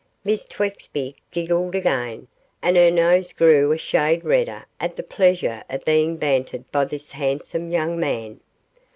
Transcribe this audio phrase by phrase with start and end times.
[0.23, 2.27] Miss Twexby giggled again,
[2.63, 7.11] and her nose grew a shade redder at the pleasure of being bantered by this
[7.11, 8.39] handsome young man.